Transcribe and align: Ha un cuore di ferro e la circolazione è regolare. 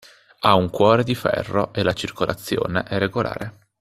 Ha 0.39 0.55
un 0.55 0.71
cuore 0.71 1.03
di 1.03 1.13
ferro 1.13 1.71
e 1.73 1.83
la 1.83 1.93
circolazione 1.93 2.81
è 2.85 2.97
regolare. 2.97 3.59